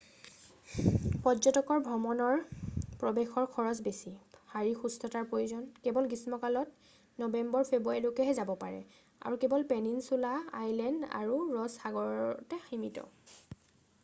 [1.25, 2.39] পৰ্যটকৰ ভ্ৰমণৰ
[3.01, 4.13] প্ৰৱেশৰ খৰচ বেছি
[4.53, 8.79] শাৰীৰিক সুস্থতাৰ প্ৰয়োজন কেৱল গ্ৰীষ্মকালত নৱেম্বৰ-ফেব্ৰুৱাৰীলৈহে যাব পাৰে
[9.29, 13.05] আৰু কেৱল পেনিছুলা আইলেণ্ড আৰু ৰছ সাগৰতে সীমিত